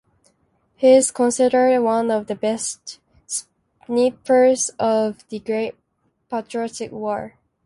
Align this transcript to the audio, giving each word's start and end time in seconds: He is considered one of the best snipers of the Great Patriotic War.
He 0.77 0.95
is 0.95 1.11
considered 1.11 1.79
one 1.83 2.09
of 2.09 2.25
the 2.25 2.33
best 2.33 2.99
snipers 3.27 4.69
of 4.79 5.23
the 5.29 5.37
Great 5.37 5.75
Patriotic 6.27 6.91
War. 6.91 7.35